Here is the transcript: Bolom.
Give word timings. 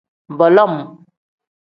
Bolom. 0.37 0.73